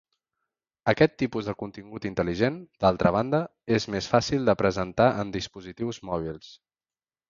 Aquest 0.93 1.13
tipus 1.23 1.49
de 1.49 1.55
contingut 1.59 2.07
intel·ligent, 2.11 2.57
d'altra 2.85 3.13
banda, 3.19 3.43
és 3.79 3.89
més 3.99 4.11
fàcil 4.17 4.53
de 4.53 4.59
presentar 4.67 5.11
en 5.25 5.39
dispositius 5.41 6.07
mòbils. 6.13 6.55